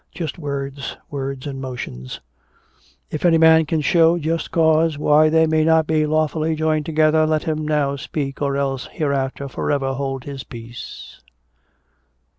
Just 0.15 0.39
words, 0.39 0.97
words 1.11 1.45
and 1.45 1.61
motions. 1.61 2.21
"If 3.11 3.23
any 3.23 3.37
man 3.37 3.67
can 3.67 3.81
show 3.81 4.17
just 4.17 4.49
cause 4.49 4.97
why 4.97 5.29
they 5.29 5.45
may 5.45 5.63
not 5.63 5.85
be 5.85 6.07
lawfully 6.07 6.55
joined 6.55 6.87
together, 6.87 7.27
let 7.27 7.43
him 7.43 7.67
now 7.67 7.97
speak 7.97 8.41
or 8.41 8.57
else 8.57 8.87
hereafter 8.93 9.47
forever 9.47 9.93
hold 9.93 10.23
his 10.23 10.43
peace." 10.43 11.21